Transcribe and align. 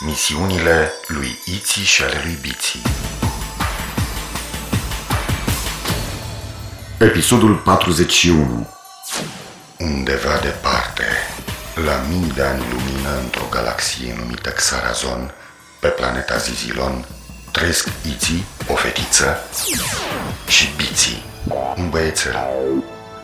Misiunile 0.00 0.92
lui 1.06 1.38
Iții 1.44 1.82
și 1.82 2.02
ale 2.02 2.20
lui 2.24 2.38
Biții 2.40 2.82
Episodul 6.98 7.54
41 7.56 8.68
Undeva 9.78 10.38
departe, 10.42 11.04
la 11.84 12.02
mii 12.08 12.32
de 12.34 12.42
ani 12.42 12.62
lumină 12.70 13.18
într-o 13.22 13.46
galaxie 13.50 14.14
numită 14.18 14.50
Xarazon, 14.50 15.34
pe 15.80 15.88
planeta 15.88 16.36
Zizilon, 16.36 17.06
trăiesc 17.52 17.88
Iții, 18.14 18.44
o 18.66 18.74
fetiță, 18.74 19.36
și 20.48 20.68
Biții, 20.76 21.24
un 21.76 21.90
băiețel. 21.90 22.36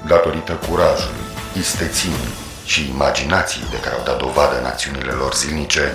Datorită 0.06 0.52
curajului, 0.52 1.24
isteții 1.58 2.16
și 2.64 2.88
imaginației 2.88 3.64
de 3.70 3.80
care 3.80 3.94
au 3.94 4.04
dat 4.04 4.18
dovadă 4.18 4.58
în 4.58 4.64
acțiunile 4.64 5.12
lor 5.12 5.34
zilnice, 5.34 5.94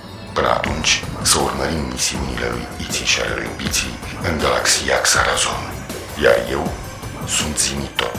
Până 0.33 0.49
atunci, 0.57 0.91
să 1.21 1.37
urmărim 1.47 1.83
misiunile 1.91 2.47
lui 2.55 2.65
Iții 2.85 3.11
și 3.11 3.19
ale 3.21 3.33
lui 3.39 3.49
Biții 3.59 3.95
în 4.27 4.33
galaxia 4.43 4.97
Xarazon. 5.05 5.63
Iar 6.23 6.37
eu 6.55 6.63
sunt 7.37 7.55
Zimitot, 7.65 8.15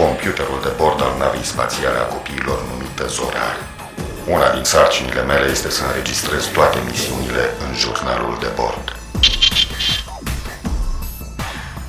computerul 0.00 0.60
de 0.66 0.72
bord 0.80 0.98
al 1.06 1.14
navei 1.18 1.50
spațiale 1.52 1.98
a 1.98 2.10
copiilor 2.14 2.58
numită 2.70 3.04
Zorar. 3.16 3.56
Una 4.34 4.48
din 4.56 4.64
sarcinile 4.72 5.22
mele 5.30 5.46
este 5.50 5.70
să 5.76 5.82
înregistrez 5.84 6.44
toate 6.56 6.78
misiunile 6.90 7.44
în 7.64 7.70
jurnalul 7.82 8.36
de 8.44 8.50
bord. 8.60 8.86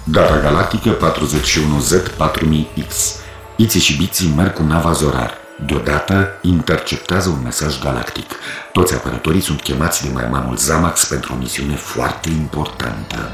Data 0.03 0.37
galactică 0.39 0.89
41Z4000X 1.05 2.91
Iții 3.55 3.79
și 3.79 3.97
Biții 3.97 4.33
merg 4.35 4.53
cu 4.53 4.63
nava 4.63 4.91
Zorar. 4.91 5.44
Deodată 5.63 6.39
interceptează 6.41 7.29
un 7.29 7.41
mesaj 7.43 7.79
galactic. 7.79 8.35
Toți 8.71 8.93
apărătorii 8.93 9.41
sunt 9.41 9.61
chemați 9.61 10.03
de 10.03 10.09
maimanul 10.13 10.55
Zamax 10.57 11.05
pentru 11.05 11.33
o 11.33 11.37
misiune 11.37 11.75
foarte 11.75 12.29
importantă. 12.29 13.31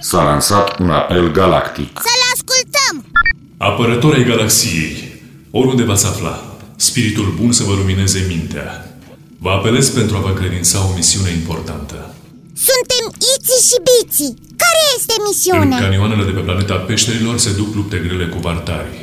S-a 0.00 0.22
lansat 0.22 0.78
un 0.78 0.90
apel 0.90 1.30
galactic. 1.30 2.00
Să-l 2.02 2.22
ascultăm! 2.34 3.20
Apărătorii 3.56 4.24
galaxiei, 4.24 5.20
oriunde 5.50 5.82
v-ați 5.82 6.06
afla, 6.06 6.56
spiritul 6.76 7.34
bun 7.40 7.52
să 7.52 7.62
vă 7.62 7.72
lumineze 7.72 8.24
mintea. 8.28 8.96
Vă 9.38 9.50
apelez 9.50 9.90
pentru 9.90 10.16
a 10.16 10.20
vă 10.20 10.32
credința 10.32 10.78
o 10.78 10.94
misiune 10.94 11.30
importantă. 11.30 12.14
Suntem 12.54 13.03
Iții 13.34 13.62
și 13.68 13.76
Biții. 13.88 14.34
Care 14.62 14.80
este 14.96 15.14
În 15.18 15.24
misiunea? 15.28 15.78
canioanele 15.78 16.24
de 16.24 16.30
pe 16.30 16.40
planeta 16.48 16.74
peșterilor 16.74 17.38
se 17.38 17.52
duc 17.52 17.74
lupte 17.74 17.96
grele 17.96 18.26
cu 18.26 18.38
vartarii. 18.38 19.02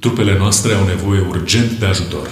Trupele 0.00 0.36
noastre 0.38 0.72
au 0.74 0.84
nevoie 0.86 1.20
urgent 1.28 1.70
de 1.70 1.86
ajutor. 1.86 2.28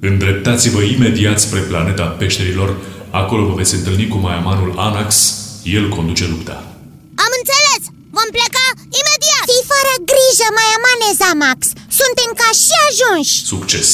Îndreptați-vă 0.00 0.80
imediat 0.82 1.40
spre 1.40 1.60
planeta 1.60 2.04
peșterilor, 2.04 2.76
acolo 3.10 3.46
vă 3.46 3.54
veți 3.54 3.74
întâlni 3.74 4.08
cu 4.08 4.16
maiamanul 4.18 4.74
Anax, 4.78 5.12
el 5.64 5.88
conduce 5.88 6.26
lupta. 6.26 6.56
Am 7.24 7.30
înțeles! 7.40 7.82
Vom 8.16 8.28
pleca 8.36 8.66
imediat! 9.00 9.44
Fii 9.50 9.68
fără 9.72 9.92
grijă, 10.10 10.48
mai 10.58 10.68
amane, 10.78 11.08
Zamax! 11.20 11.60
Suntem 12.00 12.30
ca 12.40 12.48
și 12.62 12.72
ajunși! 12.88 13.34
Succes! 13.52 13.88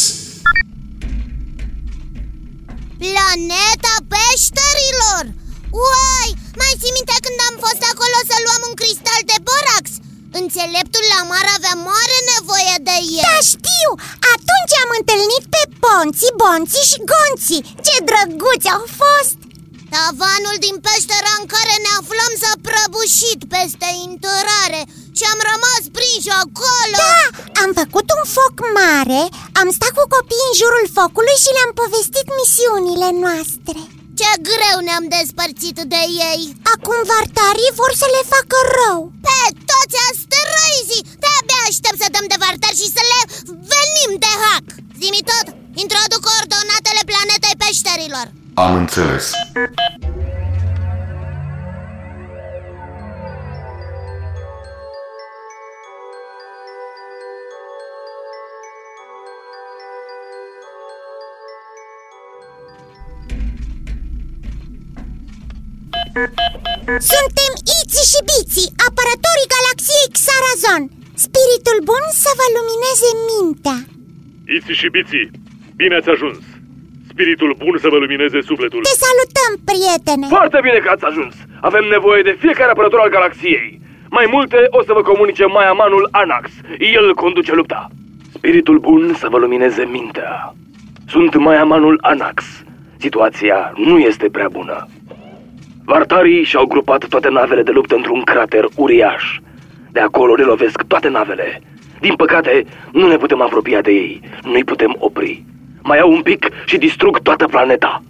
Planeta 3.03 3.95
peșterilor! 4.13 5.25
Uai! 5.87 6.31
Mai 6.61 6.73
ții 6.81 6.97
minte 6.99 7.17
când 7.25 7.39
am 7.49 7.57
fost 7.65 7.83
acolo 7.93 8.19
să 8.31 8.37
luăm 8.47 8.63
un 8.69 8.75
cristal 8.81 9.21
de 9.31 9.39
borax? 9.49 9.85
Înțeleptul 10.41 11.05
Lamar 11.13 11.47
avea 11.57 11.77
mare 11.91 12.19
nevoie 12.35 12.77
de 12.89 12.97
el 13.21 13.27
Da, 13.29 13.39
știu! 13.55 13.91
Atunci 14.35 14.75
am 14.83 14.91
întâlnit 14.99 15.45
pe 15.55 15.63
Ponții, 15.83 16.37
Bonții 16.43 16.89
și 16.91 16.99
Gonții 17.11 17.65
Ce 17.87 17.95
drăguți 18.09 18.69
au 18.77 18.85
fost! 19.01 19.39
Tavanul 19.95 20.57
din 20.67 20.77
peștera 20.87 21.33
în 21.41 21.47
care 21.55 21.75
ne 21.85 21.93
aflăm 22.01 22.33
s-a 22.43 22.55
prăbușit 22.67 23.41
peste 23.55 23.89
intrare 24.09 24.81
Și 25.17 25.25
am 25.33 25.41
rămas 25.51 25.83
prinși 25.97 26.31
acolo 26.45 26.97
Da, 27.05 27.23
am 27.63 27.71
făcut 27.81 28.07
un 28.17 28.25
foc 28.37 28.57
mare 28.81 29.23
Am 29.61 29.69
stat 29.77 29.93
cu 29.99 30.05
copiii 30.17 30.49
în 30.51 30.59
jurul 30.61 30.87
focului 30.99 31.37
și 31.43 31.55
le-am 31.57 31.73
povestit 31.83 32.27
misiunile 32.41 33.09
noastre 33.25 33.81
Ce 34.21 34.31
greu 34.49 34.79
ne-am 34.87 35.07
despărțit 35.17 35.79
de 35.95 36.03
ei. 36.31 36.43
Acum 36.75 36.99
vartarii 37.15 37.77
vor 37.81 37.93
să 38.01 38.07
le 38.15 38.23
facă 38.33 38.57
rău. 38.79 39.01
Pe 39.27 39.41
toți 39.71 39.97
asteroizii 40.11 41.07
De-abia 41.23 41.61
aștept 41.71 41.99
să 42.03 42.09
dăm 42.15 42.27
de 42.33 42.39
vartari 42.45 42.81
și 42.83 42.89
să 42.97 43.03
le 43.13 43.21
venim 43.73 44.11
de 44.25 44.33
hack 44.45 44.67
Zimi 45.01 45.23
tot, 45.31 45.47
introduc 45.85 46.21
coordonatele 46.29 47.03
planetei 47.11 47.57
peșterilor. 47.63 48.27
Am 48.65 48.73
înțeles. 48.83 49.25
Suntem 67.13 67.53
Iții 67.79 68.09
și 68.13 68.21
Biții, 68.29 68.73
apărătorii 68.89 69.53
galaxiei 69.55 70.09
Xarazon 70.17 70.83
Spiritul 71.25 71.79
bun 71.91 72.05
să 72.23 72.31
vă 72.39 72.47
lumineze 72.57 73.09
mintea 73.31 73.79
Iți 74.57 74.71
și 74.81 74.89
biții, 74.97 75.27
bine 75.81 75.95
ați 75.97 76.13
ajuns! 76.15 76.39
Spiritul 77.13 77.53
bun 77.63 77.75
să 77.83 77.89
vă 77.93 77.99
lumineze 78.05 78.39
sufletul. 78.51 78.83
Te 78.89 78.97
salutăm, 79.07 79.53
prietene 79.71 80.27
Foarte 80.37 80.59
bine 80.67 80.79
că 80.85 80.89
ați 80.93 81.09
ajuns! 81.11 81.35
Avem 81.69 81.85
nevoie 81.97 82.23
de 82.29 82.37
fiecare 82.45 82.71
apărător 82.71 83.01
al 83.01 83.15
galaxiei. 83.17 83.81
Mai 84.17 84.27
multe 84.35 84.59
o 84.79 84.81
să 84.87 84.93
vă 84.97 85.03
comunice 85.11 85.45
Maiamanul 85.45 86.09
Anax. 86.23 86.45
El 86.97 87.15
conduce 87.15 87.53
lupta. 87.55 87.81
Spiritul 88.37 88.79
bun 88.79 89.03
să 89.21 89.27
vă 89.33 89.39
lumineze 89.39 89.85
mintea. 89.97 90.55
Sunt 91.13 91.37
Maiamanul 91.37 91.99
Anax. 92.01 92.45
Situația 92.99 93.73
nu 93.77 93.99
este 93.99 94.27
prea 94.37 94.49
bună. 94.49 94.89
Vartarii 95.85 96.45
și-au 96.45 96.67
grupat 96.67 97.05
toate 97.09 97.29
navele 97.29 97.63
de 97.63 97.71
luptă 97.71 97.95
într-un 97.95 98.23
crater 98.23 98.69
uriaș. 98.77 99.23
De 99.93 100.01
acolo 100.01 100.35
le 100.35 100.43
lovesc 100.43 100.83
toate 100.83 101.09
navele. 101.09 101.63
Din 102.01 102.15
păcate, 102.15 102.67
nu 102.93 103.07
ne 103.09 103.17
putem 103.17 103.41
apropia 103.41 103.81
de 103.81 103.91
ei. 103.91 104.21
Nu-i 104.43 104.65
putem 104.65 104.97
opri. 104.99 105.45
Mai 105.83 105.99
au 105.99 106.11
un 106.13 106.23
pic 106.23 106.49
și 106.65 106.77
distrug 106.77 107.19
toată 107.19 107.47
planeta. 107.47 108.03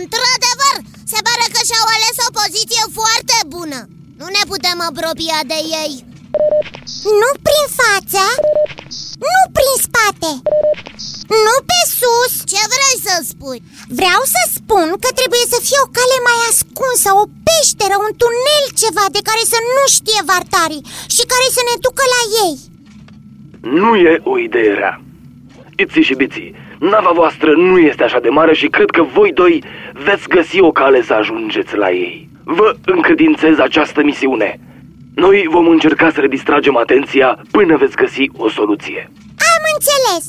Într-adevăr, 0.00 0.76
se 1.12 1.18
pare 1.28 1.46
că 1.54 1.60
și-au 1.68 1.86
ales 1.96 2.16
o 2.26 2.30
poziție 2.40 2.84
foarte 2.98 3.36
bună 3.54 3.80
Nu 4.20 4.26
ne 4.36 4.42
putem 4.52 4.78
apropia 4.90 5.40
de 5.52 5.58
ei 5.82 5.92
Nu 7.20 7.30
prin 7.46 7.66
față, 7.82 8.24
nu 9.26 9.40
prin 9.56 9.74
spate 9.86 10.30
Nu 11.44 11.56
pe 11.70 11.80
sus 11.98 12.32
Ce 12.52 12.60
vrei 12.74 12.96
să 13.06 13.14
spui? 13.30 13.58
Vreau 14.00 14.20
peșteră, 17.94 18.06
un 18.06 18.12
tunel 18.22 18.64
ceva 18.82 19.04
de 19.16 19.20
care 19.28 19.42
să 19.52 19.58
nu 19.76 19.84
știe 19.96 20.20
vartarii 20.32 20.86
Și 21.14 21.22
care 21.32 21.46
să 21.56 21.62
ne 21.68 21.76
ducă 21.86 22.04
la 22.14 22.22
ei 22.44 22.54
Nu 23.80 23.96
e 23.96 24.20
o 24.22 24.38
idee 24.38 24.72
rea. 24.72 25.00
Iți 25.76 25.98
și 25.98 26.14
biții, 26.14 26.54
nava 26.78 27.10
voastră 27.14 27.50
nu 27.56 27.78
este 27.78 28.02
așa 28.04 28.20
de 28.20 28.28
mare 28.28 28.54
și 28.54 28.66
cred 28.66 28.90
că 28.90 29.02
voi 29.02 29.32
doi 29.32 29.64
veți 29.92 30.28
găsi 30.28 30.60
o 30.60 30.70
cale 30.72 31.02
să 31.02 31.12
ajungeți 31.12 31.76
la 31.76 31.90
ei. 31.90 32.28
Vă 32.44 32.76
încredințez 32.84 33.58
această 33.58 34.02
misiune. 34.02 34.60
Noi 35.14 35.46
vom 35.50 35.66
încerca 35.68 36.10
să 36.10 36.20
le 36.20 36.28
distragem 36.28 36.76
atenția 36.76 37.38
până 37.50 37.76
veți 37.76 37.96
găsi 37.96 38.30
o 38.36 38.48
soluție. 38.48 39.10
Am 39.52 39.62
înțeles 39.74 40.24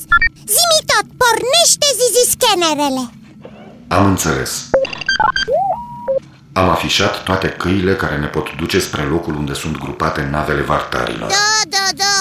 Zimi 0.54 0.80
tot, 0.90 1.06
pornește 1.22 1.88
zizi 2.00 2.30
scanerele 2.30 3.04
Am 3.88 4.06
înțeles. 4.06 4.70
Am 6.60 6.68
afișat 6.76 7.14
toate 7.28 7.48
căile 7.62 7.94
care 8.02 8.16
ne 8.24 8.26
pot 8.36 8.46
duce 8.60 8.78
spre 8.86 9.02
locul 9.14 9.34
unde 9.42 9.54
sunt 9.62 9.76
grupate 9.84 10.20
navele 10.34 10.62
vartarilor. 10.72 11.28
Da, 11.38 11.52
da, 11.76 11.86
da. 12.04 12.16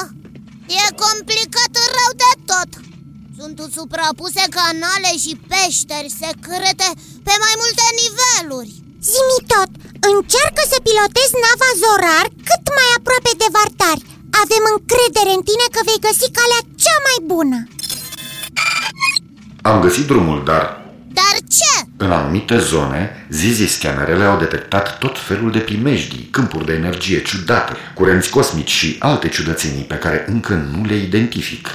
E 0.79 0.85
complicat 1.05 1.73
rău 1.97 2.11
de 2.23 2.31
tot. 2.51 2.69
Sunt 3.39 3.57
suprapuse 3.77 4.43
canale 4.57 5.11
și 5.23 5.33
peșteri 5.51 6.17
secrete 6.23 6.87
pe 7.27 7.33
mai 7.43 7.55
multe 7.61 7.85
niveluri. 8.01 8.71
Zimi 9.09 9.39
tot, 9.53 9.71
încearcă 10.11 10.61
să 10.71 10.77
pilotezi 10.87 11.35
nava 11.45 11.69
Zorar 11.81 12.27
cât 12.47 12.63
mai 12.77 12.89
aproape 12.97 13.31
de 13.41 13.47
Vartari. 13.55 14.05
Avem 14.43 14.63
încredere 14.73 15.31
în 15.37 15.43
tine 15.49 15.65
că 15.73 15.79
vei 15.87 16.03
găsi 16.07 16.27
calea 16.37 16.61
cea 16.83 16.97
mai 17.07 17.17
bună. 17.33 17.59
Am 19.69 19.77
găsit 19.85 20.05
drumul, 20.11 20.39
dar 20.51 20.63
Dar 21.19 21.35
ce? 21.57 21.75
În 21.97 22.11
anumite 22.11 22.57
zone, 22.59 23.25
zizi 23.29 23.65
scanerele 23.75 24.23
au 24.23 24.37
detectat 24.39 24.97
tot 24.97 25.15
felul 25.27 25.51
de 25.51 25.59
primejdii, 25.59 26.27
câmpuri 26.31 26.65
de 26.65 26.73
energie 26.73 27.21
ciudate, 27.21 27.73
curenți 27.93 28.29
cosmici 28.29 28.75
și 28.79 28.95
alte 28.99 29.27
ciudățenii 29.29 29.89
pe 29.91 29.95
care 30.03 30.25
încă 30.27 30.53
nu 30.53 30.85
le 30.85 30.95
identific. 31.09 31.65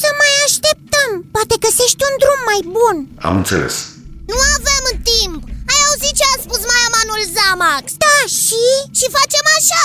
Să 0.00 0.08
mai 0.20 0.32
așteptăm, 0.46 1.10
poate 1.34 1.54
găsești 1.64 2.02
un 2.08 2.14
drum 2.22 2.40
mai 2.50 2.60
bun 2.76 2.96
Am 3.28 3.36
înțeles. 3.42 3.74
Nu 4.32 4.38
avem 4.56 4.84
timp 5.12 5.40
Ai 5.72 5.80
auzit 5.88 6.14
ce 6.20 6.26
a 6.32 6.36
spus 6.44 6.60
Maiamanul 6.70 7.22
Zamax? 7.36 7.84
Da, 8.04 8.16
și? 8.40 8.64
Și 8.98 9.06
facem 9.18 9.44
așa 9.58 9.84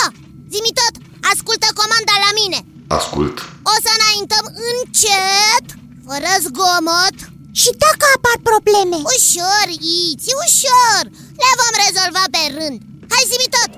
Zimi 0.54 0.78
tot, 0.80 0.96
ascultă 1.32 1.68
comanda 1.80 2.16
la 2.26 2.32
mine 2.40 2.60
Ascult. 3.00 3.38
O 3.74 3.76
să 3.86 3.92
înaintăm 3.94 4.46
încet, 4.70 5.66
fără 6.08 6.32
zgomot 6.46 7.18
Și 7.62 7.70
dacă 7.86 8.06
apar 8.16 8.38
probleme? 8.52 8.98
Ușor, 9.16 9.68
Iți, 10.08 10.30
ușor 10.46 11.04
Le 11.44 11.52
vom 11.62 11.74
rezolva 11.86 12.24
pe 12.36 12.44
rând 12.58 12.78
Hai 13.14 13.24
zimi 13.32 13.50
tot 13.56 13.72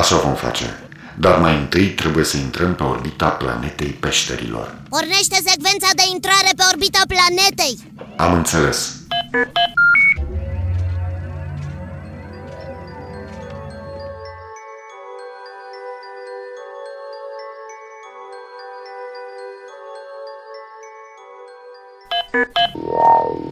Așa 0.00 0.16
vom 0.26 0.34
face. 0.46 0.66
Dar 1.24 1.38
mai 1.44 1.54
întâi 1.62 1.88
trebuie 2.00 2.24
să 2.24 2.36
intrăm 2.36 2.74
pe 2.74 2.82
orbita 2.82 3.28
planetei 3.28 3.92
peșterilor. 4.04 4.66
Pornește 4.88 5.38
secvența 5.48 5.90
de 6.00 6.04
intrare 6.14 6.50
pe 6.56 6.64
orbita 6.72 7.02
planetei 7.12 7.74
Am 8.16 8.32
înțeles. 8.40 8.78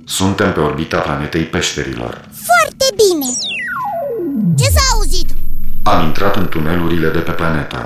Suntem 0.05 0.53
pe 0.53 0.61
orbita 0.61 0.99
planetei 0.99 1.43
peșterilor. 1.45 2.29
Foarte 2.49 2.87
bine 3.01 3.31
Ce 4.59 4.69
s-a 4.75 4.85
auzit? 4.95 5.29
Am 5.83 6.05
intrat 6.07 6.37
în 6.37 6.49
tunelurile 6.49 7.09
de 7.09 7.19
pe 7.19 7.31
planetă. 7.31 7.81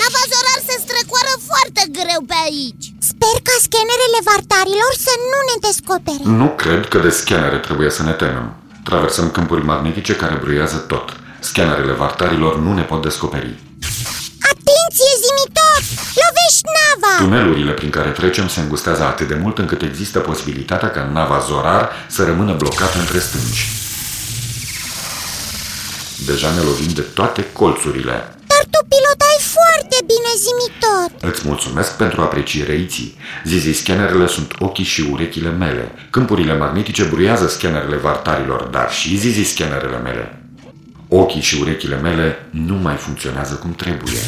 Nava 0.00 0.22
Zorar 0.30 0.60
se 0.68 0.76
strecoară 0.84 1.32
foarte 1.50 1.82
greu 1.98 2.20
pe 2.30 2.36
aici 2.48 2.84
Sper 3.10 3.36
ca 3.48 3.54
scanerele 3.66 4.20
vartarilor 4.30 4.92
să 5.06 5.14
nu 5.32 5.38
ne 5.48 5.56
descopere 5.66 6.24
Nu 6.42 6.48
cred 6.62 6.82
că 6.92 6.98
de 7.06 7.10
scanere 7.20 7.58
trebuie 7.66 7.90
să 7.96 8.02
ne 8.02 8.14
temem. 8.22 8.46
Traversăm 8.88 9.26
câmpuri 9.30 9.64
magnetice 9.64 10.14
care 10.22 10.42
bruiază 10.44 10.78
tot. 10.92 11.06
Scanerele 11.40 11.92
vartarilor 11.92 12.58
nu 12.58 12.72
ne 12.74 12.82
pot 12.82 13.02
descoperi. 13.02 13.54
Tunelurile 17.18 17.72
prin 17.72 17.90
care 17.90 18.10
trecem 18.10 18.48
se 18.48 18.60
îngustează 18.60 19.02
atât 19.02 19.28
de 19.28 19.38
mult 19.42 19.58
încât 19.58 19.82
există 19.82 20.18
posibilitatea 20.18 20.90
ca 20.90 21.10
nava 21.12 21.38
Zorar 21.38 21.90
să 22.08 22.24
rămână 22.24 22.54
blocată 22.54 22.98
între 22.98 23.18
stânci. 23.18 23.68
Deja 26.26 26.50
ne 26.50 26.60
lovim 26.60 26.92
de 26.94 27.00
toate 27.00 27.46
colțurile. 27.52 28.12
Dar 28.46 28.62
tu 28.70 28.86
pilotai 28.88 29.38
foarte 29.56 29.96
bine, 30.06 30.30
zimi 30.44 30.76
tot 30.80 31.30
Îți 31.30 31.46
mulțumesc 31.46 31.96
pentru 31.96 32.20
apreciere 32.20 32.74
iții. 32.74 33.16
Zizi, 33.44 33.72
scanerele 33.72 34.26
sunt 34.26 34.52
ochii 34.58 34.84
și 34.84 35.08
urechile 35.10 35.50
mele. 35.50 35.92
Câmpurile 36.10 36.56
magnetice 36.56 37.04
bruiază 37.04 37.48
scanerele 37.48 37.96
vartarilor, 37.96 38.62
dar 38.62 38.92
și 38.92 39.16
zizi 39.16 39.42
scanerele 39.42 39.98
mele. 39.98 40.38
Ochii 41.08 41.40
și 41.40 41.58
urechile 41.60 41.96
mele 41.96 42.46
nu 42.50 42.74
mai 42.74 42.94
funcționează 42.96 43.54
cum 43.54 43.72
trebuie. 43.72 44.20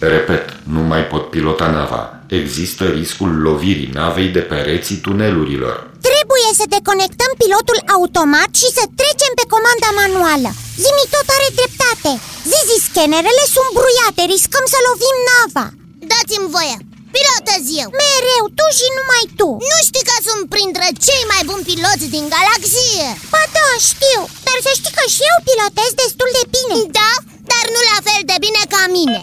Repet, 0.00 0.44
nu 0.74 0.82
mai 0.90 1.02
pot 1.12 1.24
pilota 1.34 1.66
nava. 1.76 2.02
Există 2.42 2.84
riscul 3.00 3.32
lovirii 3.46 3.94
navei 4.00 4.30
de 4.36 4.42
pereții 4.52 5.02
tunelurilor. 5.06 5.76
Trebuie 6.08 6.48
să 6.58 6.64
deconectăm 6.76 7.30
pilotul 7.42 7.78
automat 7.96 8.50
și 8.60 8.68
să 8.76 8.84
trecem 9.00 9.32
pe 9.36 9.44
comanda 9.54 9.90
manuală. 10.02 10.50
Zimi 10.82 11.10
tot 11.14 11.26
are 11.36 11.48
dreptate. 11.58 12.12
Zizi, 12.52 12.84
scanerele 12.86 13.44
sunt 13.54 13.70
bruiate, 13.78 14.22
riscăm 14.34 14.64
să 14.72 14.78
lovim 14.88 15.16
nava. 15.28 15.66
Dați-mi 16.10 16.52
voie, 16.54 16.76
pilotez 17.14 17.62
eu. 17.82 17.88
Mereu, 18.02 18.44
tu 18.58 18.66
și 18.78 18.86
numai 18.98 19.24
tu. 19.38 19.48
Nu 19.70 19.78
știi 19.88 20.08
că 20.10 20.16
sunt 20.26 20.42
printre 20.54 20.86
cei 21.06 21.22
mai 21.32 21.42
buni 21.48 21.66
piloți 21.68 22.06
din 22.14 22.24
galaxie. 22.34 23.08
Ba 23.32 23.42
da, 23.56 23.68
știu, 23.90 24.20
dar 24.46 24.58
să 24.66 24.70
știi 24.78 24.96
că 24.98 25.04
și 25.14 25.22
eu 25.30 25.38
pilotez 25.48 25.90
destul 26.02 26.30
de 26.38 26.44
bine. 26.56 26.76
Da, 26.98 27.12
dar 27.50 27.64
nu 27.74 27.80
la 27.92 27.98
fel 28.06 28.22
de 28.30 28.36
bine 28.44 28.62
ca 28.74 28.82
mine 28.98 29.20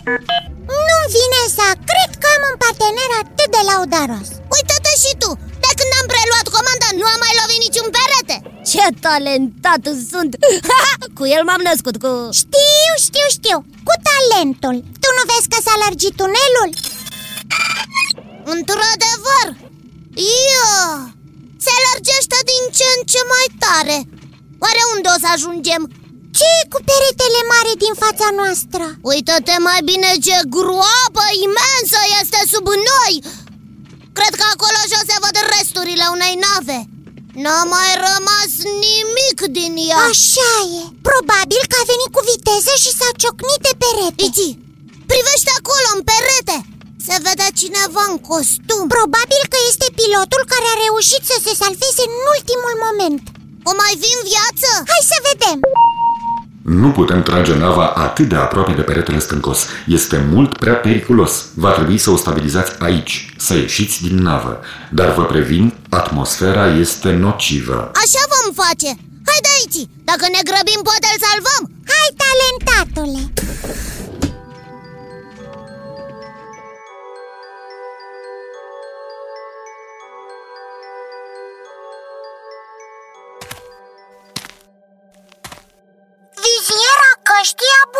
atât 3.78 3.90
de 3.90 3.96
laudaros 3.96 4.30
Uită-te 4.56 4.94
și 5.04 5.12
tu, 5.22 5.32
de 5.64 5.72
când 5.78 5.92
am 6.00 6.08
preluat 6.14 6.48
comanda 6.56 6.90
nu 7.00 7.06
am 7.14 7.20
mai 7.26 7.34
lovit 7.40 7.62
niciun 7.66 7.88
perete. 7.98 8.36
Ce 8.72 8.86
talentat 9.06 9.84
sunt. 10.12 10.32
Cu 11.18 11.24
el 11.36 11.44
m-am 11.48 11.64
născut, 11.70 11.96
cu... 12.04 12.12
Știu, 12.42 12.94
știu, 13.06 13.28
știu, 13.38 13.58
cu 13.88 13.94
talentul. 14.08 14.78
Tu 15.02 15.10
nu 15.18 15.24
vezi 15.30 15.52
că 15.52 15.58
s-a 15.66 15.76
lărgit 15.84 16.14
tunelul? 16.20 16.70
Într-adevăr. 18.56 19.48
Ia, 20.50 20.76
se 21.66 21.74
lărgește 21.86 22.40
din 22.52 22.64
ce 22.78 22.88
în 22.96 23.02
ce 23.12 23.22
mai 23.34 23.48
tare. 23.64 23.98
Oare 24.64 24.82
unde 24.94 25.08
o 25.16 25.18
să 25.24 25.28
ajungem? 25.36 25.84
ce 26.38 26.48
e 26.60 26.72
cu 26.74 26.80
peretele 26.90 27.42
mare 27.54 27.74
din 27.84 27.94
fața 28.04 28.28
noastră? 28.40 28.86
Uită-te 29.12 29.56
mai 29.68 29.80
bine 29.90 30.12
ce 30.26 30.38
groapă 30.56 31.26
imensă 31.48 32.00
este 32.22 32.40
sub 32.52 32.66
noi 32.92 33.14
Cred 34.18 34.34
că 34.40 34.46
acolo 34.54 34.80
jos 34.92 35.06
se 35.12 35.18
văd 35.24 35.36
resturile 35.54 36.06
unei 36.16 36.36
nave. 36.46 36.80
N-a 37.44 37.62
mai 37.76 37.92
rămas 38.08 38.52
nimic 38.86 39.38
din 39.58 39.74
ea. 39.90 40.02
Așa 40.12 40.54
e, 40.80 40.82
probabil 41.10 41.62
că 41.72 41.76
a 41.80 41.90
venit 41.94 42.12
cu 42.16 42.22
viteză 42.32 42.74
și 42.84 42.92
s-a 43.00 43.10
ciocnit 43.22 43.62
de 43.68 43.74
perete. 43.84 44.20
Iti, 44.28 44.50
privește 45.12 45.52
acolo 45.60 45.88
în 45.96 46.02
perete. 46.12 46.58
Se 47.08 47.16
vede 47.26 47.48
cineva 47.62 48.04
în 48.12 48.18
costum. 48.30 48.84
Probabil 48.96 49.42
că 49.52 49.58
este 49.72 49.88
pilotul 50.00 50.44
care 50.54 50.68
a 50.70 50.82
reușit 50.86 51.24
să 51.32 51.36
se 51.46 51.54
salveze 51.62 52.04
în 52.08 52.16
ultimul 52.36 52.76
moment. 52.86 53.24
O 53.70 53.72
mai 53.82 53.94
fi 54.02 54.10
în 54.18 54.24
viață? 54.32 54.70
Hai 54.92 55.04
să 55.12 55.18
vedem 55.30 55.58
Nu 56.68 56.92
putem 56.92 57.24
trage 57.24 57.56
nava 57.56 57.88
atât 57.88 58.30
de 58.30 58.36
aproape 58.36 58.72
de 58.72 58.82
peretele 58.82 59.20
stâncos. 59.20 59.68
Este 59.86 60.26
mult 60.32 60.58
prea 60.58 60.74
periculos. 60.74 61.46
Va 61.54 61.72
trebui 61.72 61.98
să 61.98 62.10
o 62.10 62.16
stabilizați 62.16 62.72
aici, 62.80 63.34
să 63.38 63.54
ieșiți 63.54 64.02
din 64.02 64.18
navă. 64.18 64.60
Dar 64.92 65.14
vă 65.14 65.24
previn, 65.24 65.74
atmosfera 65.90 66.68
este 66.68 67.12
nocivă. 67.12 67.92
Așa 67.94 68.24
vom 68.34 68.54
face 68.66 68.88
Hai 69.30 69.40
de 69.46 69.52
aici, 69.58 69.90
dacă 70.04 70.26
ne 70.36 70.42
grăbim 70.50 70.82
poate 70.88 71.08
îl 71.14 71.20
salvăm 71.28 71.64
Hai, 71.92 72.08
talentatule 72.22 73.22
Viziera 87.48 87.97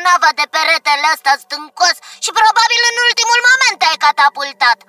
Nava 0.10 0.32
de 0.39 0.46
peretele 0.54 1.08
ăsta 1.16 1.34
stâncos 1.44 1.96
Și 2.24 2.32
probabil 2.39 2.82
în 2.92 2.98
ultimul 3.08 3.39
moment 3.50 3.75
te-ai 3.80 4.04
catapultat. 4.08 4.80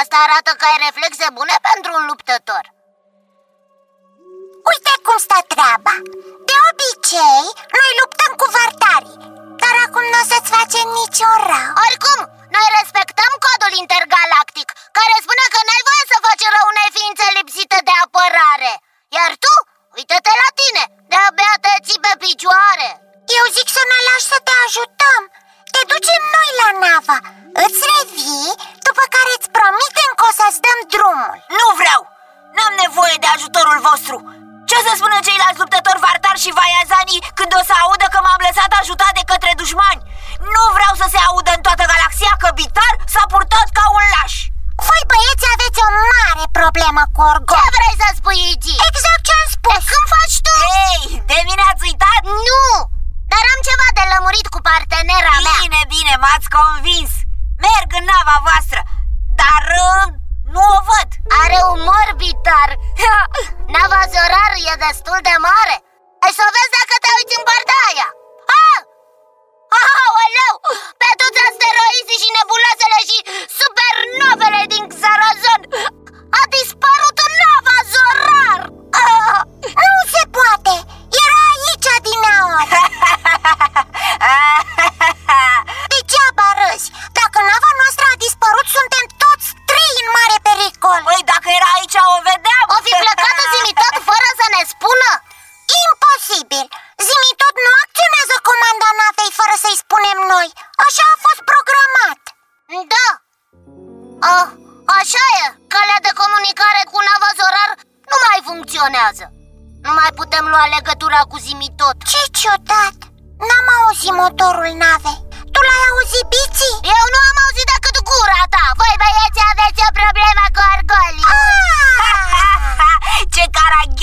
Asta 0.00 0.16
arată 0.26 0.50
că 0.58 0.64
ai 0.68 0.78
reflexe 0.86 1.26
bune 1.38 1.56
pentru 1.68 1.90
un 1.98 2.04
luptător. 2.10 2.64
Uite 4.70 4.94
cum 5.06 5.18
stă 5.26 5.38
treaba. 5.52 5.94
De 6.48 6.56
obicei, 6.70 7.44
noi 7.76 7.90
luptăm 8.00 8.32
cu 8.40 8.46
vartarii 8.56 9.18
Dar 9.62 9.74
acum 9.84 10.04
nu 10.12 10.20
o 10.22 10.28
să-ți 10.30 10.52
facem 10.56 10.86
niciun 11.00 11.36
rău. 11.50 11.70
Oricum, 11.86 12.20
noi 12.54 12.66
respectăm 12.78 13.32
codul 13.44 13.72
intergalactic 13.84 14.68
Care 14.96 15.14
spune 15.24 15.44
că 15.54 15.60
n-ai 15.62 15.86
voie 15.88 16.04
să 16.12 16.24
faci 16.26 16.52
rău 16.54 16.66
unei 16.72 16.90
ființe 16.96 17.26
lipsite 17.36 17.78
de 17.88 17.94
apărare. 18.04 18.74
Iar 19.16 19.32
tu, 19.44 19.54
uite-te 19.96 20.32
la 20.42 20.48
tine, 20.60 20.84
de-abia 21.10 21.54
te 21.64 21.72
ții 21.84 22.04
pe 22.04 22.12
picioare 22.22 22.90
Eu 23.38 23.44
zic 23.56 23.68
să 23.76 23.82
ne 23.90 23.98
lași 24.08 24.30
să 24.32 24.38
te 24.46 24.54
ajutăm 24.66 25.22
Te 25.74 25.82
ducem 25.92 26.22
noi 26.36 26.50
la 26.60 26.68
navă 26.84 27.16
Îți 27.64 27.80
revii, 27.92 28.50
după 28.86 29.04
care 29.14 29.30
îți 29.34 29.52
promitem 29.56 30.10
că 30.18 30.24
o 30.30 30.32
să-ți 30.38 30.62
dăm 30.66 30.80
drumul 30.94 31.34
Nu 31.58 31.68
vreau! 31.80 32.00
N-am 32.56 32.74
nevoie 32.84 33.16
de 33.22 33.28
ajutorul 33.36 33.78
vostru! 33.88 34.16
Ce 34.68 34.74
o 34.78 34.82
să 34.86 34.92
spună 34.94 35.16
ceilalți 35.26 35.60
luptători 35.62 36.02
Vartar 36.04 36.36
și 36.44 36.54
Vaiazani 36.58 37.16
când 37.38 37.52
o 37.60 37.62
să 37.68 37.74
audă 37.84 38.06
că 38.10 38.18
m-am 38.24 38.42
lăsat 38.46 38.72
ajutat 38.80 39.12
de 39.18 39.24
către 39.30 39.52
dușmani? 39.60 40.04
Nu 40.54 40.64
vreau 40.76 40.92
să 41.00 41.06
se 41.14 41.20
audă 41.28 41.50
în 41.54 41.62
toată 41.66 41.84
galaxia 41.92 42.32
că 42.42 42.48
Bitar 42.58 42.94
s-a 43.12 43.24
purtat 43.32 43.68
ca 43.78 43.84
un 43.98 44.06
laș! 44.14 44.34
Voi 44.88 45.02
băieți 45.10 45.46
aveți 45.54 45.80
o 45.86 45.88
mare 46.04 46.44
problemă 46.58 47.02
cu 47.14 47.20
orgol 47.32 47.62
Ce 47.64 47.74
vrei 47.76 47.96
să 48.02 48.08
spui, 48.10 48.40
Igi? 48.52 48.76
Exact 48.88 49.22
ce 49.26 49.32
am 49.40 49.48
spus 49.56 49.82
Când 49.90 50.06
faci 50.14 50.38
tu? 50.44 50.52
Hei, 50.64 51.04
de 51.30 51.38
mine 51.48 51.62
ați 51.70 51.84
uitat? 51.88 52.20
Nu! 52.48 52.69
Dar 53.60 53.68
am 53.68 53.72
ceva 53.72 53.88
de 53.98 54.04
lămurit 54.12 54.48
cu 54.54 54.60
partenera 54.70 55.34
mea 55.46 55.58
Bine, 55.62 55.82
bine, 55.94 56.14
m-ați 56.22 56.48
convins! 56.58 57.12
Merg 57.64 57.90
în 57.98 58.04
nava 58.10 58.36
voastră, 58.46 58.80
dar 59.40 59.62
uh, 59.88 60.04
nu 60.54 60.62
o 60.76 60.78
văd! 60.88 61.10
Are 61.42 61.58
umor 61.74 62.08
bitar 62.20 62.70
Nava 63.74 64.02
Zorar 64.12 64.52
e 64.70 64.74
destul 64.86 65.18
de 65.28 65.36
mare 65.48 65.76
Ai 66.22 66.32
să 66.36 66.42
o 66.48 66.52
vezi 66.54 66.74
dacă 66.78 66.94
te 67.02 67.10
uiți 67.16 67.38
în 67.38 67.44
partea 67.50 67.78
aia 67.88 68.08
ah! 68.64 68.78
Aoleu! 69.82 70.54
Pe 71.00 71.10
toți 71.20 71.42
asteroizii 71.48 72.22
și 72.22 72.34
nebulozele 72.36 73.00
și 73.08 73.18
supernovele 73.60 74.62
din 74.72 74.84
Xarazon 74.92 75.62
A 76.38 76.42
dispărut 76.54 77.18
nava 77.40 77.78
Zorar 77.92 78.79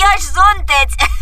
caragioși 0.08 0.26
sunteți! 0.32 0.94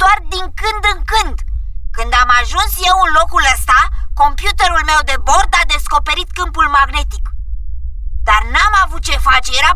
doar 0.00 0.18
din 0.32 0.46
când 0.60 0.82
în 0.92 1.00
când. 1.12 1.36
Când 1.96 2.12
am 2.22 2.30
ajuns 2.40 2.72
eu 2.88 2.96
în 3.04 3.10
locul 3.18 3.44
ăsta, 3.54 3.78
computerul 4.20 4.82
meu 4.90 5.00
de 5.10 5.16
bord 5.28 5.52
a 5.60 5.64
descoperit 5.74 6.28
câmpul 6.38 6.66
magnetic. 6.78 7.24
Dar 8.28 8.42
n-am 8.52 8.74
avut 8.84 9.02
ce 9.08 9.16
face, 9.28 9.50
era 9.60 9.72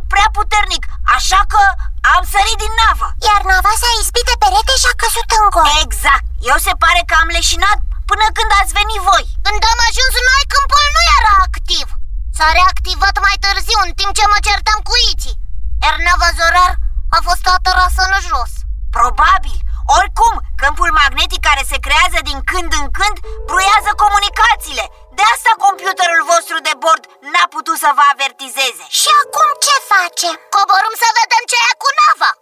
avertizeze. 28.76 28.98
Și 29.00 29.08
acum 29.22 29.48
ce 29.66 29.76
facem? 29.92 30.34
Coborâm 30.54 30.94
să 31.02 31.08
vedem 31.20 31.42
ce 31.50 31.58
e 31.70 31.72
cu 31.82 31.90
nava 32.00 32.32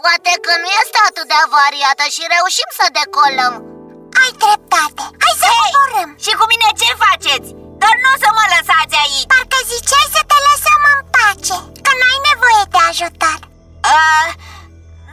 Poate 0.00 0.32
că 0.44 0.52
nu 0.62 0.68
este 0.82 0.98
atât 1.08 1.26
de 1.32 1.36
avariată 1.46 2.04
și 2.14 2.32
reușim 2.34 2.70
să 2.78 2.86
decolăm 2.98 3.54
Ai 4.22 4.30
dreptate, 4.42 5.04
hai 5.22 5.34
să 5.42 5.46
Hei! 5.50 5.58
coborâm 5.60 6.10
Și 6.24 6.32
cu 6.38 6.44
mine 6.52 6.68
ce 6.80 6.90
faceți? 7.04 7.48
Dar 7.82 7.94
nu 8.02 8.08
o 8.14 8.16
să 8.24 8.30
mă 8.36 8.44
lăsați 8.54 8.96
aici. 9.02 9.28
Parcă 9.32 9.58
ziceai 9.72 10.14
să 10.16 10.22
te 10.30 10.38
lăsăm 10.46 10.82
în 10.94 11.00
pace 11.14 11.56
Că 11.84 11.92
n-ai 11.98 12.18
nevoie 12.30 12.62
de 12.74 12.80
ajutor 12.90 13.38
Uh, 13.94 14.28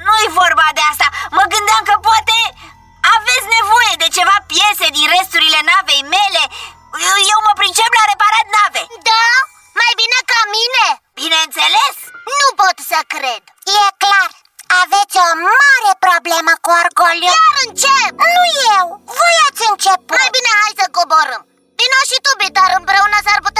nu-i 0.06 0.30
vorba 0.42 0.68
de 0.78 0.84
asta. 0.92 1.08
Mă 1.38 1.44
gândeam 1.54 1.84
că 1.90 1.96
poate 2.08 2.38
aveți 3.16 3.48
nevoie 3.58 3.94
de 4.04 4.08
ceva 4.18 4.38
piese 4.50 4.88
din 4.98 5.08
resturile 5.16 5.60
navei 5.72 6.04
mele. 6.16 6.44
Eu 7.32 7.40
mă 7.46 7.54
pricep 7.60 7.92
la 8.00 8.04
reparat 8.12 8.48
nave. 8.56 8.82
Da? 9.10 9.26
Mai 9.80 9.92
bine 10.02 10.20
ca 10.32 10.42
mine? 10.58 10.88
Bineînțeles. 11.22 11.96
Nu 12.40 12.48
pot 12.62 12.78
să 12.92 13.00
cred. 13.16 13.44
E 13.82 13.86
clar, 14.04 14.32
aveți 14.82 15.16
o 15.28 15.30
mare 15.50 15.92
problemă 16.08 16.54
cu 16.64 16.70
orgoliu. 16.84 17.32
Chiar 17.34 17.56
încep. 17.66 18.14
Nu 18.38 18.44
eu, 18.76 18.86
voi 19.18 19.36
ați 19.48 19.64
început. 19.72 20.18
Mai 20.20 20.30
bine 20.36 20.52
hai 20.60 20.74
să 20.82 20.86
coborâm. 20.98 21.44
Vino 21.80 22.02
și 22.10 22.18
tu, 22.26 22.32
Bitar, 22.42 22.72
împreună 22.80 23.18
s-ar 23.26 23.40
putea 23.46 23.53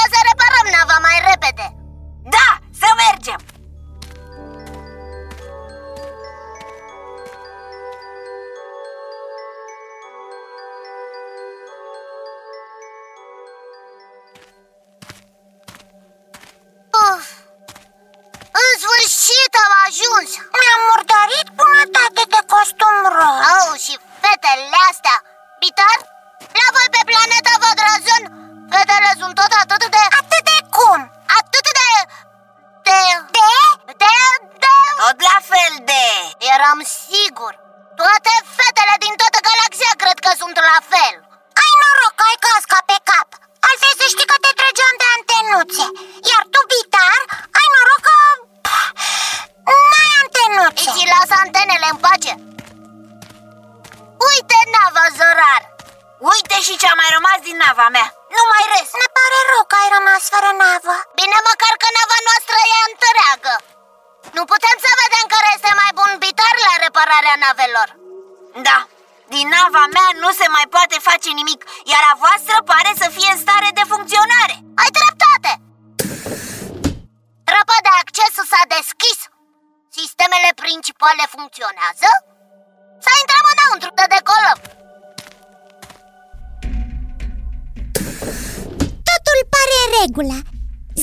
regulă 90.04 90.38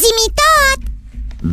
Zimi 0.00 0.26
tot! 0.40 0.78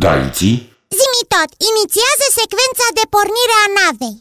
Da, 0.02 0.12
Iții? 0.28 0.56
Zimi 0.98 1.22
tot! 1.34 1.50
Inițiază 1.70 2.26
secvența 2.40 2.86
de 2.98 3.04
pornire 3.14 3.56
a 3.64 3.68
navei 3.78 4.16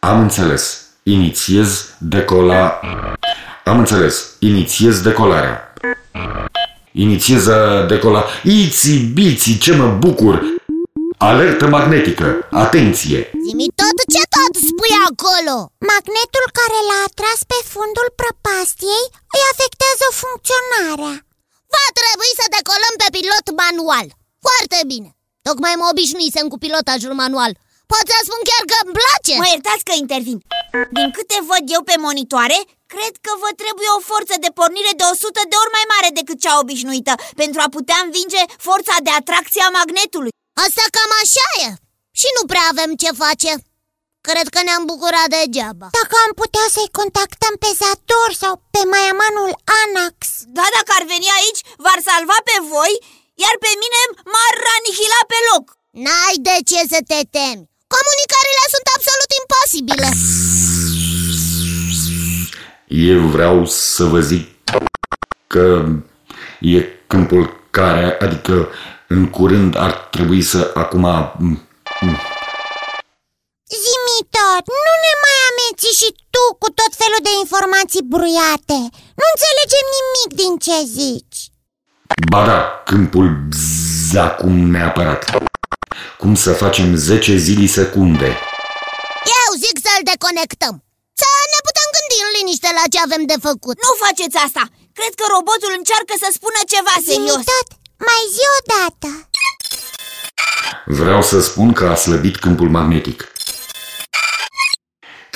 Am 0.00 0.20
înțeles. 0.20 0.62
Inițiez 1.02 1.68
decola... 1.98 2.80
Am 3.64 3.78
înțeles. 3.78 4.14
Inițiez 4.38 5.00
decolarea. 5.00 5.72
Inițiez 6.92 7.48
decola... 7.88 8.24
Iții, 8.42 8.98
biții, 8.98 9.58
ce 9.58 9.72
mă 9.74 9.88
bucur! 10.04 10.42
Alertă 11.18 11.66
magnetică. 11.66 12.48
Atenție! 12.50 13.20
Zimi 13.46 13.68
tot 13.80 13.96
ce 14.14 14.22
tot 14.36 14.52
spui 14.68 14.94
acolo 15.08 15.56
Magnetul 15.90 16.46
care 16.58 16.78
l-a 16.88 17.00
atras 17.08 17.40
pe 17.50 17.58
fundul 17.72 18.08
prăpastiei 18.20 19.06
îi 19.34 19.42
afectează 19.52 20.06
funcționarea 20.22 21.25
Va 21.76 21.86
trebui 22.00 22.30
să 22.40 22.46
decolăm 22.56 22.94
pe 23.02 23.08
pilot 23.16 23.46
manual. 23.64 24.06
Foarte 24.46 24.78
bine. 24.92 25.08
Tocmai 25.48 25.74
mă 25.80 25.86
obișnuisem 25.92 26.46
cu 26.52 26.58
pilotajul 26.64 27.14
manual. 27.22 27.52
Pot 27.92 28.04
să 28.12 28.18
spun 28.26 28.42
chiar 28.50 28.64
că 28.70 28.76
îmi 28.82 28.96
place. 29.00 29.34
Mă 29.42 29.48
iertați 29.54 29.86
că 29.88 29.94
intervin. 29.96 30.38
Din 30.98 31.08
câte 31.16 31.38
văd 31.50 31.64
eu 31.76 31.82
pe 31.90 31.96
monitoare 32.06 32.58
Cred 32.94 33.14
că 33.24 33.32
vă 33.42 33.50
trebuie 33.62 33.90
o 33.98 34.00
forță 34.10 34.34
de 34.44 34.50
pornire 34.58 34.92
de 35.00 35.04
100 35.12 35.40
de 35.50 35.56
ori 35.62 35.74
mai 35.76 35.86
mare 35.92 36.08
decât 36.18 36.38
cea 36.44 36.60
obișnuită 36.62 37.12
Pentru 37.42 37.58
a 37.64 37.68
putea 37.76 37.98
învinge 38.06 38.42
forța 38.68 38.94
de 39.06 39.12
atracție 39.20 39.62
a 39.64 39.74
magnetului. 39.78 40.34
Asta 40.66 40.84
cam 40.96 41.12
așa 41.22 41.46
e. 41.64 41.68
Și 42.20 42.28
nu 42.36 42.42
prea 42.50 42.66
avem 42.72 42.90
ce 43.02 43.10
face 43.24 43.50
Cred 44.28 44.48
că 44.54 44.60
ne-am 44.62 44.84
bucurat 44.92 45.28
degeaba. 45.36 45.86
Dacă 46.00 46.14
am 46.26 46.32
putea 46.42 46.66
să-i 46.74 46.94
contactăm 46.98 47.54
pe 47.62 47.70
Zator 47.80 48.30
sau 48.42 48.54
pe 48.74 48.82
maiamanul 48.92 49.52
Anax. 49.82 50.16
Da, 50.56 50.66
dacă 50.76 50.90
ar 50.98 51.04
veni 51.12 51.28
aici, 51.38 51.60
v-ar 51.84 52.00
salva 52.08 52.38
pe 52.48 52.56
voi 52.72 52.94
Iar 53.42 53.54
pe 53.64 53.72
mine 53.82 54.00
m-ar 54.32 54.56
anihila 54.74 55.22
pe 55.32 55.38
loc. 55.48 55.64
N-ai 56.04 56.36
de 56.48 56.56
ce 56.70 56.80
să 56.92 57.00
te 57.10 57.20
temi. 57.36 57.68
Comunicările 57.94 58.64
sunt 58.74 58.86
absolut 58.96 59.30
imposibile. 59.40 60.08
Eu 63.10 63.20
vreau 63.34 63.56
să 63.66 64.04
vă 64.04 64.20
zic 64.30 64.44
că 65.46 65.66
e 66.60 66.78
câmpul 67.06 67.44
care, 67.70 68.18
adică 68.20 68.68
în 69.08 69.22
curând 69.36 69.76
ar 69.76 69.92
trebui 69.92 70.42
să 70.42 70.70
acum... 70.74 71.06
Zimi 72.00 72.25
tot, 74.36 74.64
nu 74.84 74.92
ne 75.04 75.12
mai 75.24 75.38
ameți 75.48 75.86
și 76.00 76.08
tu 76.34 76.44
cu 76.62 76.68
tot 76.80 76.92
felul 77.00 77.22
de 77.28 77.32
informații 77.42 78.08
bruiate 78.14 78.78
Nu 79.18 79.26
înțelegem 79.32 79.86
nimic 79.96 80.30
din 80.40 80.52
ce 80.64 80.76
zici 80.98 81.38
Ba 82.30 82.40
da, 82.50 82.60
câmpul 82.90 83.26
bzz 83.50 84.14
acum 84.28 84.54
neapărat. 84.74 85.20
Cum 86.20 86.32
să 86.44 86.50
facem 86.62 86.88
10 86.94 87.36
zili 87.46 87.68
secunde. 87.78 88.30
Eu 89.40 89.48
zic 89.64 89.76
să-l 89.86 90.02
deconectăm 90.10 90.74
Să 91.20 91.28
ne 91.52 91.60
putem 91.66 91.88
gândi 91.96 92.18
în 92.24 92.30
liniște 92.36 92.70
la 92.78 92.84
ce 92.92 92.98
avem 93.06 93.22
de 93.32 93.38
făcut 93.48 93.76
Nu 93.86 93.92
faceți 94.04 94.36
asta! 94.46 94.64
Cred 94.98 95.12
că 95.18 95.24
robotul 95.34 95.72
încearcă 95.78 96.14
să 96.22 96.28
spună 96.36 96.60
ceva 96.72 96.94
Zimi 97.08 97.14
serios 97.14 97.44
tot, 97.50 97.68
mai 98.08 98.22
zi 98.34 98.44
o 98.56 98.58
dată 98.74 99.08
Vreau 101.00 101.22
să 101.30 101.38
spun 101.48 101.68
că 101.78 101.84
a 101.92 101.94
slăbit 102.04 102.36
câmpul 102.44 102.68
magnetic. 102.78 103.18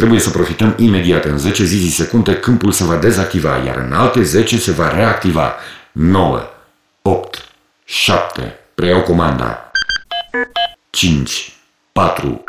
Trebuie 0.00 0.20
să 0.20 0.30
profităm 0.30 0.74
imediat. 0.78 1.24
În 1.24 1.38
10 1.38 1.64
zi 1.64 1.90
secunde 1.90 2.36
câmpul 2.36 2.72
se 2.72 2.84
va 2.84 2.96
dezactiva, 2.96 3.56
iar 3.56 3.76
în 3.76 3.92
alte 3.92 4.22
10 4.22 4.58
se 4.58 4.70
va 4.70 4.94
reactiva. 4.94 5.54
9, 5.92 6.42
8, 7.02 7.44
7, 7.84 8.58
preiau 8.74 9.02
comanda. 9.02 9.70
5, 10.90 11.52
4, 11.92 12.44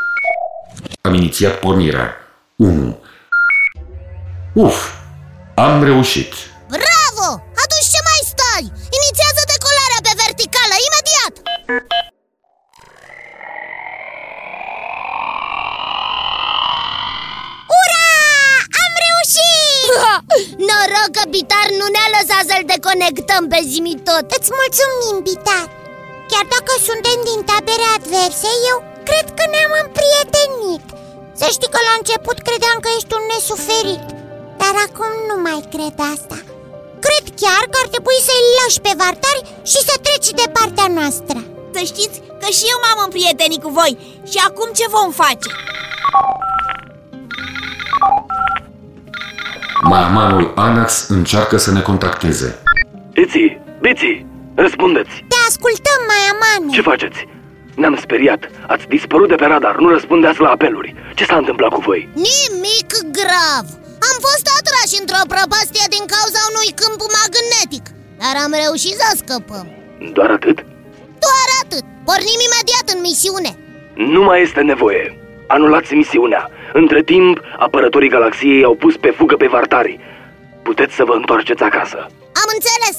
am 1.02 1.14
inițiat 1.14 1.60
pornirea. 1.60 2.14
1. 2.56 3.00
Uf, 4.54 4.94
am 5.56 5.84
reușit. 5.84 6.34
Bravo! 6.68 7.44
Lăsat 22.82 22.91
să-l 22.91 23.00
deconectăm 23.00 23.44
pe 23.54 23.60
zimi 23.72 23.96
tot. 24.10 24.26
Îți 24.38 24.52
mulțumim, 24.60 25.15
Bitar 25.28 25.67
Chiar 26.32 26.46
dacă 26.56 26.74
suntem 26.88 27.20
din 27.30 27.39
tabere 27.50 27.88
adverse, 27.98 28.52
eu 28.72 28.78
cred 29.08 29.28
că 29.38 29.44
ne-am 29.54 29.74
împrietenit. 29.84 30.86
Să 31.39 31.48
știi 31.56 31.74
că 31.74 31.80
la 31.88 31.94
început 32.00 32.38
credeam 32.48 32.78
că 32.84 32.89
ești 32.98 33.15
un 33.17 33.26
nesuferit 33.32 34.06
Dar 34.62 34.76
acum 34.88 35.13
nu 35.30 35.36
mai 35.46 35.60
cred 35.74 35.96
asta. 36.13 36.38
Cred 37.06 37.26
chiar 37.41 37.63
că 37.72 37.78
ar 37.84 37.88
trebui 37.94 38.20
să-i 38.28 38.50
lași 38.60 38.84
pe 38.86 38.94
vartari 39.02 39.46
și 39.72 39.80
să 39.88 39.96
treci 40.06 40.30
de 40.41 40.48
partea 40.58 40.88
noastră. 40.98 41.38
Să 41.76 41.82
știți 41.91 42.17
că 42.41 42.48
și 42.58 42.65
eu 42.72 42.78
m-am 42.84 43.00
împrietenit 43.06 43.62
cu 43.63 43.72
voi 43.80 43.94
Și 44.32 44.38
acum 44.48 44.70
ce 44.80 44.86
vom 44.96 45.10
face? 45.24 45.50
Mahamanul 49.84 50.52
Anax 50.56 51.08
încearcă 51.08 51.58
să 51.58 51.72
ne 51.72 51.82
contacteze. 51.82 52.60
Iții, 53.24 53.62
biții, 53.82 54.26
răspundeți! 54.56 55.13
Te 55.32 55.38
ascultăm, 55.50 56.00
Maiamane 56.10 56.72
Ce 56.76 56.82
faceți? 56.91 57.20
Ne-am 57.76 57.98
speriat. 58.06 58.41
Ați 58.74 58.88
dispărut 58.96 59.28
de 59.34 59.36
pe 59.41 59.46
radar, 59.46 59.76
nu 59.84 59.89
răspundeați 59.89 60.39
la 60.46 60.50
apeluri. 60.50 60.96
Ce 61.17 61.24
s-a 61.26 61.38
întâmplat 61.44 61.72
cu 61.74 61.82
voi? 61.89 62.10
Nimic 62.30 62.89
grav 63.20 63.65
Am 64.10 64.17
fost 64.28 64.46
atrași 64.58 64.96
într-o 65.02 65.24
prăpastie 65.34 65.86
din 65.96 66.06
cauza 66.13 66.41
unui 66.52 66.70
câmp 66.80 67.00
magnetic 67.20 67.86
Dar 68.22 68.36
am 68.46 68.52
reușit 68.63 68.96
să 69.02 69.10
scăpăm 69.22 69.67
Doar 70.17 70.30
atât? 70.38 70.58
Doar 71.26 71.48
atât, 71.63 71.86
pornim 72.08 72.39
imediat 72.48 72.86
în 72.94 73.00
misiune 73.10 73.52
Nu 74.13 74.22
mai 74.30 74.39
este 74.48 74.62
nevoie. 74.72 75.06
Anulați 75.56 75.94
misiunea. 76.02 76.44
Între 76.74 77.02
timp, 77.12 77.36
apărătorii 77.66 78.14
galaxiei 78.16 78.64
au 78.70 78.76
pus 78.84 78.96
pe 79.04 79.12
fugă 79.18 79.36
pe 79.42 79.48
Vartari. 79.54 80.00
Puteți 80.68 80.94
să 80.98 81.04
vă 81.10 81.16
întoarceți 81.22 81.64
acasă. 81.70 82.00
Am 82.42 82.50
înțeles 82.58 82.98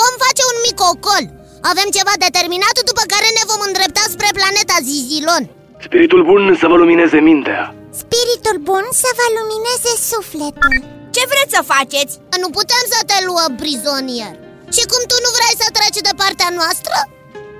Vom 0.00 0.14
face 0.24 0.42
un 0.50 0.58
mic 0.66 0.78
ocol 0.92 1.24
Avem 1.70 1.88
ceva 1.98 2.14
determinat 2.26 2.76
după 2.90 3.02
care 3.12 3.28
ne 3.38 3.44
vom 3.50 3.60
îndrepta 3.68 4.04
spre 4.14 4.30
planeta 4.38 4.76
Zizilon 4.88 5.44
Spiritul 5.86 6.22
bun 6.30 6.42
să 6.60 6.66
vă 6.70 6.76
lumineze 6.82 7.18
mintea. 7.30 7.62
Spiritul 8.02 8.56
bun 8.68 8.84
să 9.02 9.10
vă 9.18 9.26
lumineze 9.38 9.92
sufletul 10.10 10.74
Ce 11.14 11.22
vreți 11.32 11.54
să 11.56 11.70
faceți? 11.74 12.12
Nu 12.42 12.48
putem 12.58 12.84
să 12.94 13.00
te 13.10 13.18
luăm 13.28 13.52
prizonier 13.62 14.34
Și 14.76 14.82
cum 14.90 15.02
tu 15.10 15.16
nu 15.24 15.30
vrei 15.36 15.56
să 15.62 15.68
treci 15.76 16.04
de 16.08 16.14
partea 16.22 16.50
noastră, 16.60 16.96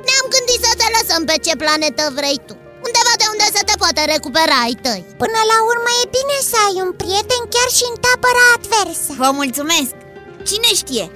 ne-am 0.06 0.26
gândit 0.34 0.60
să 0.66 0.72
te 0.80 0.88
lăsăm 0.96 1.22
pe 1.28 1.36
ce 1.44 1.52
planetă 1.62 2.04
vrei 2.18 2.40
tu 2.48 2.54
Undeva 2.86 3.14
de 3.20 3.26
unde 3.32 3.46
să 3.56 3.62
te 3.68 3.74
poate 3.82 4.02
recupera 4.12 4.58
ai 4.66 4.76
tăi 4.86 5.02
Până 5.22 5.40
la 5.52 5.58
urmă 5.70 5.90
e 6.00 6.12
bine 6.18 6.36
să 6.50 6.56
ai 6.66 6.76
un 6.84 6.92
prieten 7.02 7.42
chiar 7.54 7.70
și 7.78 7.84
în 7.90 7.96
tabăra 8.04 8.46
adversă 8.56 9.10
Vă 9.22 9.30
mulțumesc! 9.40 9.92
Cine 10.48 10.70
știe? 10.82 11.06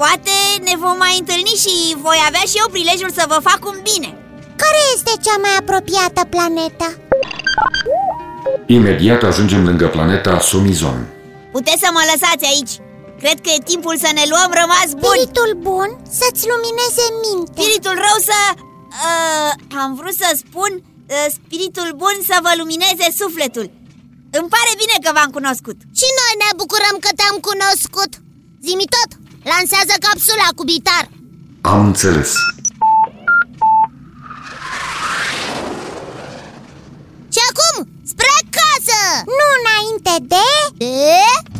Poate 0.00 0.36
ne 0.68 0.74
vom 0.82 0.96
mai 1.04 1.14
întâlni 1.20 1.54
și 1.64 1.74
voi 2.06 2.18
avea 2.28 2.44
și 2.50 2.60
eu 2.62 2.68
prilejul 2.74 3.12
să 3.18 3.24
vă 3.32 3.38
fac 3.48 3.60
un 3.70 3.78
bine 3.90 4.10
Care 4.62 4.80
este 4.94 5.12
cea 5.24 5.38
mai 5.44 5.54
apropiată 5.60 6.20
planetă? 6.34 6.88
Imediat 8.76 9.22
ajungem 9.22 9.62
lângă 9.68 9.86
planeta 9.96 10.34
Somizon. 10.50 10.98
Puteți 11.56 11.82
să 11.84 11.88
mă 11.96 12.02
lăsați 12.10 12.44
aici 12.52 12.74
Cred 13.20 13.38
că 13.44 13.50
e 13.52 13.70
timpul 13.72 13.96
să 14.04 14.10
ne 14.18 14.24
luăm 14.32 14.50
rămas 14.62 14.88
buni 15.02 15.02
Spiritul 15.06 15.50
bun 15.68 15.88
să-ți 16.18 16.48
lumineze 16.52 17.06
mintea 17.24 17.54
Spiritul 17.56 17.96
rău 18.06 18.18
să... 18.30 18.38
Uh, 19.06 19.52
am 19.82 19.90
vrut 19.98 20.16
să 20.22 20.28
spun 20.42 20.72
uh, 20.74 20.93
Spiritul 21.36 21.90
bun 22.02 22.16
să 22.30 22.36
vă 22.42 22.52
lumineze 22.60 23.06
sufletul. 23.20 23.66
Îmi 24.38 24.52
pare 24.54 24.72
bine 24.82 24.96
că 25.04 25.10
v-am 25.16 25.30
cunoscut. 25.38 25.78
Și 25.98 26.08
noi 26.20 26.32
ne 26.42 26.50
bucurăm 26.60 26.96
că 27.04 27.10
te-am 27.18 27.38
cunoscut. 27.48 28.12
Zimi 28.66 28.86
tot, 28.96 29.10
lansează 29.52 29.94
capsula 30.06 30.48
cu 30.56 30.64
bitar. 30.70 31.04
Am 31.60 31.80
înțeles. 31.90 32.32
Și 37.34 37.40
acum, 37.50 37.74
spre 38.12 38.34
casă! 38.56 39.00
Nu 39.38 39.46
înainte 39.58 40.14
de... 40.32 40.46
De... 40.84 41.53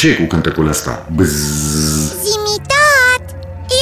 ce 0.00 0.08
e 0.08 0.20
cu 0.22 0.26
cântecul 0.32 0.66
ăsta? 0.74 0.92
Bzz. 1.16 1.40
Zimitat! 2.28 3.24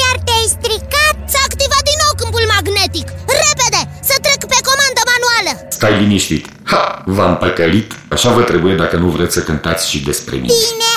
Iar 0.01 0.15
te-ai 0.25 0.47
stricat? 0.57 1.15
S-a 1.33 1.41
activat 1.49 1.83
din 1.89 1.97
nou 2.03 2.13
câmpul 2.21 2.45
magnetic 2.55 3.07
Repede! 3.41 3.81
Să 4.09 4.15
trec 4.25 4.41
pe 4.53 4.59
comandă 4.69 5.01
manuală 5.11 5.51
Stai 5.77 5.93
liniștit. 6.01 6.43
Ha, 6.71 6.83
v-am 7.05 7.33
păcălit. 7.43 7.89
Așa 8.15 8.29
vă 8.37 8.41
trebuie 8.41 8.75
dacă 8.83 8.95
nu 9.03 9.09
vreți 9.15 9.33
să 9.37 9.41
cântați 9.49 9.89
și 9.89 9.97
despre 10.09 10.35
mine. 10.35 10.53
Bine, 10.63 10.88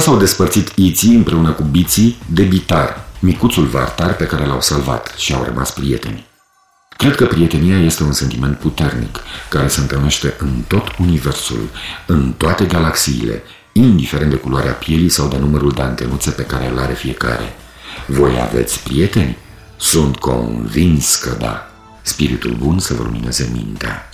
Așa 0.00 0.08
s-au 0.08 0.18
despărțit 0.18 0.72
Iții 0.74 1.14
împreună 1.14 1.50
cu 1.50 1.62
Biții 1.62 2.16
de 2.26 2.42
Bitar, 2.42 3.04
micuțul 3.18 3.66
vartar 3.66 4.16
pe 4.16 4.26
care 4.26 4.46
l-au 4.46 4.60
salvat 4.60 5.14
și 5.16 5.32
au 5.34 5.42
rămas 5.42 5.70
prieteni. 5.70 6.26
Cred 6.96 7.14
că 7.14 7.26
prietenia 7.26 7.78
este 7.78 8.02
un 8.02 8.12
sentiment 8.12 8.58
puternic 8.58 9.18
care 9.48 9.68
se 9.68 9.80
întâlnește 9.80 10.34
în 10.38 10.62
tot 10.68 10.96
universul, 10.98 11.68
în 12.06 12.32
toate 12.36 12.64
galaxiile, 12.64 13.42
indiferent 13.72 14.30
de 14.30 14.36
culoarea 14.36 14.72
pielii 14.72 15.08
sau 15.08 15.28
de 15.28 15.36
numărul 15.36 15.72
de 15.72 15.82
antenuțe 15.82 16.30
pe 16.30 16.42
care 16.42 16.68
îl 16.68 16.78
are 16.78 16.92
fiecare. 16.92 17.56
Voi 18.06 18.40
aveți 18.40 18.82
prieteni? 18.82 19.36
Sunt 19.76 20.16
convins 20.16 21.16
că 21.16 21.36
da. 21.38 21.70
Spiritul 22.02 22.56
bun 22.58 22.78
să 22.78 22.94
vă 22.94 23.02
lumineze 23.02 23.50
mintea. 23.52 24.10